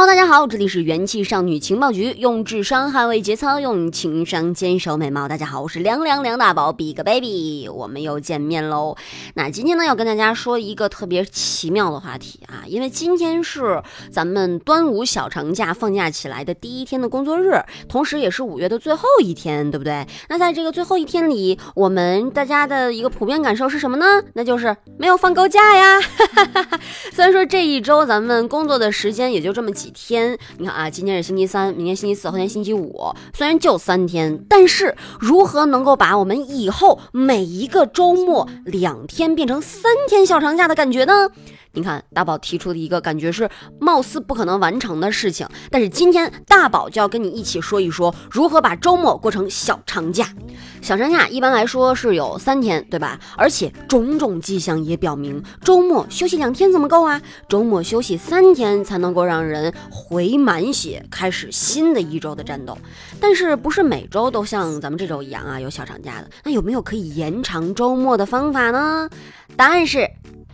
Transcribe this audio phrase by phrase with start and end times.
[0.00, 5.28] Hello，大家好，这里是元气少女情报局，用智商捍卫节操，用情商坚守美貌。
[5.28, 8.96] 大家好，我是凉凉梁大宝，Big Baby，我们又见面喽。
[9.34, 20.06] 那今天呢，要跟大家说一个特别奇妙的话题啊，因为今天是咱们端午小长假放假起来的第一天的工作日，同时也是五月的最后一天，对不对？
[20.30, 24.06] 那在这个最后一天里，我们大家的一个普遍感受是什么呢？
[24.32, 26.00] 那就是没有放够假呀。
[27.12, 29.70] 虽然说这一周咱们工作的时间也就这么。
[29.80, 30.38] 几天？
[30.58, 33.14] 你看啊，今天是星期三，明天星期四，后天星期五。
[33.34, 41.28] 虽然就三天，但是如何能够把我们以后每一个周末两天变成三天小长假的感觉呢？
[41.72, 43.48] 你看，大宝提出的一个感觉是
[43.78, 50.26] 貌似不可能完成的事情，但是今天大宝就要跟你一起说一说如何把周末过成小长假。
[50.82, 53.20] 小长假一般来说是有三天，对吧？
[53.36, 57.22] 而且种种迹象也表明，周末休息两天怎么够啊？
[57.48, 62.76] 周末休息三天才能够让人回满血，开始新的一周的战斗。
[63.20, 66.30] 但是不是每周都像咱们这周一样啊有小长假的？
[66.44, 69.08] 那有没有可以延长周末的方法呢？
[69.56, 70.08] 答案是。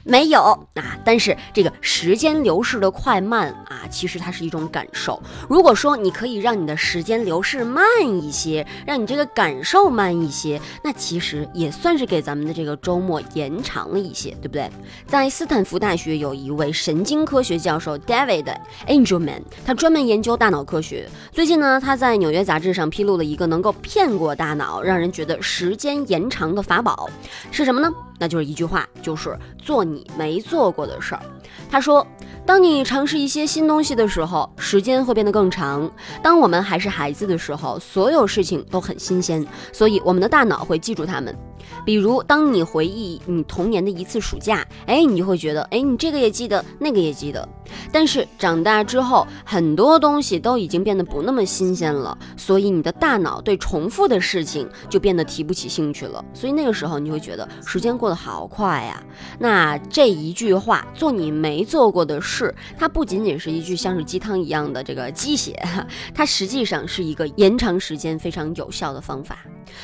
[0.07, 0.41] 没有
[0.75, 5.21] 啊，但是这个时间流逝的快慢啊，其实它是一种感受。
[5.49, 14.71] 如果说你可以让你的时间流逝慢一些，让你这个感受慢一些，那其实也算是给咱们的这个周末延长了一些，对不对？
[15.09, 18.55] 在斯坦福大学有一位神经科学教授 David
[18.87, 21.09] Angelman，他专门研究大脑科学。
[21.33, 27.11] 最近呢，他在纽约杂志上披露了一个能够骗过大脑，让人觉得时间延长的法宝，
[27.51, 27.93] 是什么呢？
[28.19, 31.23] 那就是一句话，就是做你没做过的事儿。
[31.71, 32.07] 他说，
[32.45, 35.91] 当你尝试一些新东西的时候，时间会变得更长。
[36.23, 41.37] 当我们还是孩子的时候，所有事情都很新鲜，所以我们的大脑会记住它们。
[41.85, 47.49] 比如，当你回忆你童年的一次暑假，哎，你就会觉得，哎，你这个也记得，那个也记得。
[47.93, 56.25] 但是长大之后，很多东西都已经变得不那么新鲜了，所以你的大脑对重复的事情就变得提不起兴趣了。
[56.33, 59.03] 所以那个时候，你会觉得时间过得好快呀。
[59.39, 65.55] 那这一句话，做你没做过的事，它不仅仅是一句像是鸡汤一样的这个鸡血，
[66.15, 69.39] 它实际上是一个延长时间非常有效的方法。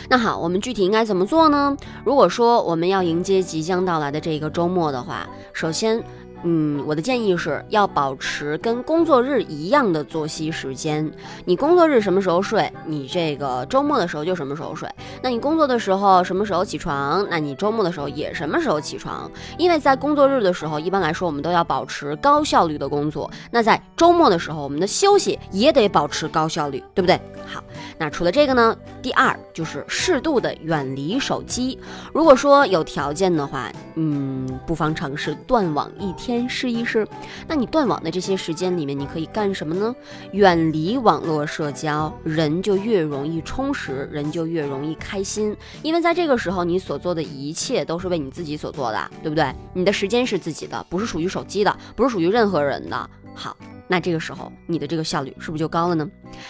[0.08, 1.76] 那好，我们具体应该怎么做呢？
[2.04, 6.02] 如果说我们要迎接即将到来的这个周末的话，首先。
[6.44, 11.10] 嗯，我的建议是要保持跟工作日一样的作息时间。
[11.44, 14.88] 你工作日什么时候睡，你这个周末的时候就什么时候睡。
[15.22, 19.30] 那你工作的时候什么时候起床，那你周末的时候也什么时候起床。
[19.56, 23.30] 因为在工作日的时候，一般来说我们都要保持高效率的工作。
[23.50, 27.20] 那在周末的时候，我们的休息也得保持高效率，对不对？
[27.46, 27.62] 好，
[28.02, 31.78] 那除了这个呢，第二就是适度的远离手机。
[32.12, 36.48] 如果说有条件的话，嗯，不妨尝试断网一天。
[36.48, 37.06] 试一试，
[37.46, 39.94] 那你断网的这些时间里面，你可以干什么呢？
[40.32, 45.56] 远离网络社交，人就越容易充实，人就越容易开心。
[45.82, 49.54] 因为在这个时候，你所做的一切都是为你自己所做的，对不对？
[49.74, 53.08] 你的时间是自己的，不是属于手机的，不是属于任何人的。
[53.32, 53.56] 好，
[53.92, 56.08] 那这个时候你的这个效率是不是就高了呢？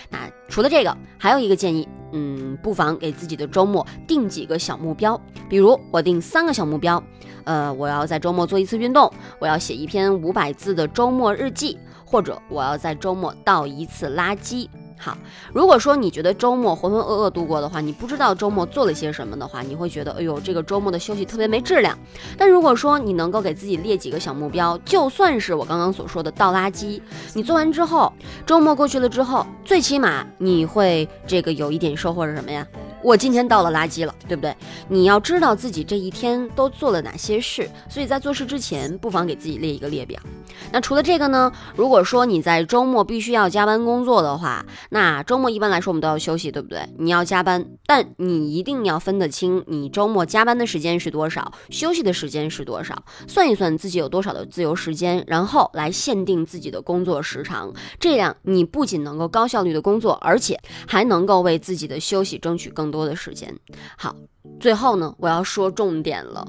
[0.09, 1.89] 那除了这个，还有一个建议。
[2.15, 7.03] 嗯，不妨给自己的周末定几个小目标，比如我定三个小目标，
[7.45, 9.11] 呃，我要在周末做一次运动，
[9.41, 14.69] 我要写一篇五百字的周末日记，或者我要在周末倒一次垃圾。
[15.05, 15.19] 好，
[15.53, 21.99] 如果说你觉得周末浑浑噩噩度过的话，你不知道周末做了些什么的话，你会觉得，哎呦，这个周末的休息特别没质量。
[22.39, 27.03] 但如果说你能够给自己列几个小目标，就算是我刚刚所说的倒垃圾，
[27.35, 28.13] 你做完之后，
[28.47, 32.65] 周末过去了之后，最起码你会这个有一点收获是什么呀？
[33.03, 34.55] 我今天倒了垃圾了，对不对？
[34.89, 40.21] 你要知道自己这一天都做了哪些事，所以在做事之前，不妨给自己列一个列表。
[40.71, 41.51] 那除了这个呢？
[41.75, 46.87] 如果说你在周末必须要加班工作的话，那周末一般来说我们都要休息，对不对？
[46.99, 57.73] 你要加班，但你一定要分得清，你周末加班的时间是多少，休息的时间是多少，算一算自己有多少的自由时间，然后来限定自己的工作时长。
[57.99, 63.53] 这样你不仅能够高效率的工作，而且还能够为自己的休息争取更多的时间。
[63.97, 64.15] 好。
[64.59, 66.47] 最后呢，我要说重点了，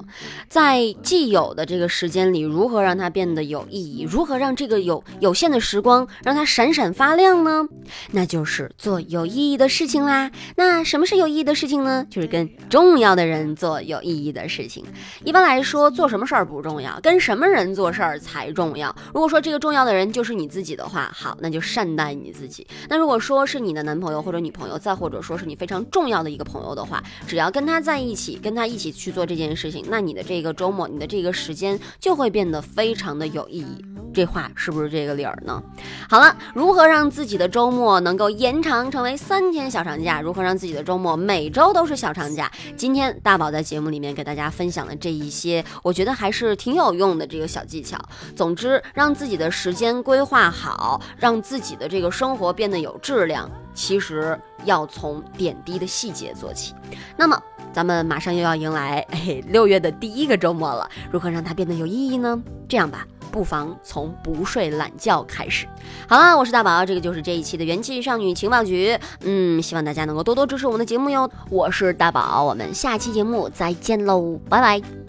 [0.48, 4.02] 在既有的这个时间里，如何让它变得有意义？
[4.02, 7.66] 如何让这个有有限的时光让它闪闪发亮呢？
[8.12, 10.30] 那就是做有意义的事情啦。
[10.56, 12.06] 那什么是有意义的事情呢？
[12.10, 14.84] 就是跟重要的人做有意义的事情。
[15.24, 18.94] 一般来说，做什么事儿不重要，跟什么人做事儿才重要。
[19.12, 22.66] 如果说这个重要的人就是你自己的话，好，那就善待你自己。
[22.88, 33.84] 那如果说是你的男朋友或者女朋友，再或者说是你非常重要的一个朋友的话，只要跟他在一起，跟他一起去做这件事情，那你的这个周末，你的这个时间就会变得非常的有意义。
[34.14, 35.60] 这话是不是这个理儿呢？
[36.08, 40.20] 好了，如何让自己的周末能够延长成为三天小长假？
[40.20, 42.50] 如何让自己的周末每周都是小长假？
[42.76, 47.98] 今天大宝在节目里面给大家分享的这一些，我觉得还是挺有用的这个小技巧。
[48.36, 56.72] 总之，让自己的时间规划好，让自己的这个生活变得有质量，其实要从点滴的细节做起。
[57.16, 57.36] 那么。
[57.74, 59.04] 咱们马上又要迎来
[59.48, 62.40] 六月的第一个周末了，如何让它变得有意义呢？
[62.68, 65.66] 这样吧，不妨从不睡懒觉开始。
[66.08, 68.96] 好了，我是大宝，这个就是这一期的元气少女情报局。
[69.24, 71.28] 嗯，希望大家能够多多支持我们的节目哟。
[71.50, 75.03] 我是大宝，我们下期节目再见喽，拜拜。